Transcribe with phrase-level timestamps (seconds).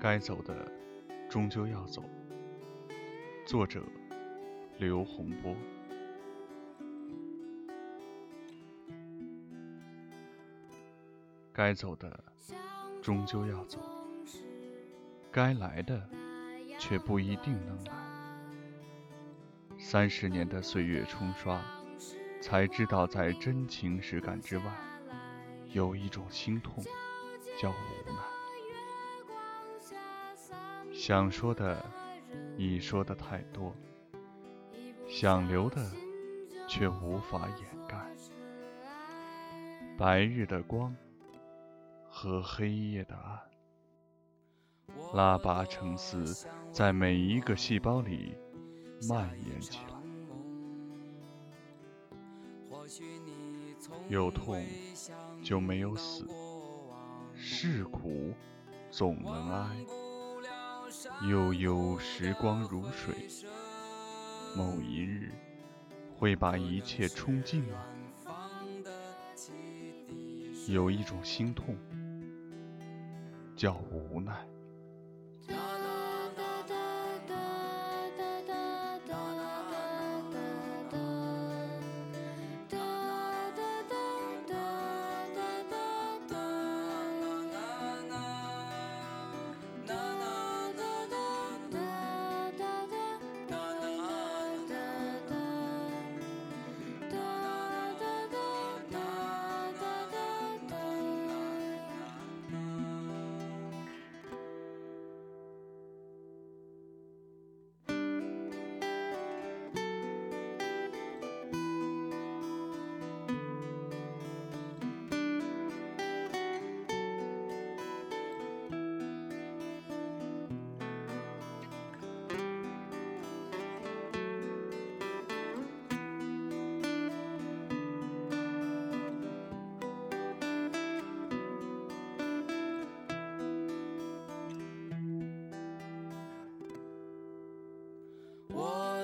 [0.00, 0.70] 该走的
[1.28, 2.04] 终究要走。
[3.44, 3.82] 作者：
[4.78, 5.56] 刘洪波。
[11.52, 12.22] 该走的
[13.02, 13.80] 终究要走，
[15.32, 16.08] 该来的
[16.78, 17.92] 却不一定能来。
[19.76, 21.60] 三十年的岁月冲刷，
[22.40, 24.64] 才知道在真情实感之外，
[25.72, 26.84] 有一种心痛，
[27.60, 28.37] 叫无奈。
[30.98, 31.80] 想说的
[32.56, 33.72] 已说的太多，
[35.06, 35.80] 想留的
[36.66, 38.04] 却无法掩盖。
[39.96, 40.92] 白日的光
[42.10, 43.40] 和黑夜的暗，
[45.14, 48.34] 拉拔成丝，在每一个细胞里
[49.08, 49.94] 蔓延起来。
[54.08, 54.60] 有痛
[55.44, 56.26] 就没有死，
[57.36, 58.34] 是苦
[58.90, 59.76] 总能挨。
[61.28, 63.14] 悠悠时光如水，
[64.56, 65.32] 某一日
[66.16, 67.84] 会把一切冲尽吗？
[70.66, 71.76] 有一种心痛，
[73.56, 74.46] 叫无奈。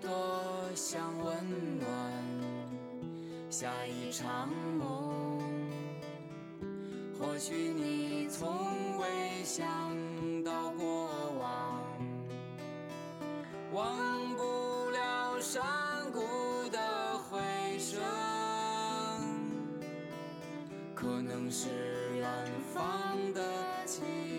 [0.00, 0.10] 多
[0.74, 1.34] 想温
[1.78, 1.88] 暖
[3.50, 4.48] 下一场
[4.78, 5.38] 梦。
[7.18, 8.48] 或许你从
[8.98, 9.06] 未
[9.44, 9.66] 想
[10.44, 11.10] 到过
[11.40, 11.82] 往，
[13.72, 15.62] 忘不了山
[16.12, 16.20] 谷
[16.70, 16.78] 的
[17.28, 17.40] 回
[17.78, 18.00] 声，
[20.94, 21.68] 可能是
[22.16, 22.28] 远
[22.72, 23.42] 方的
[23.84, 24.37] 情。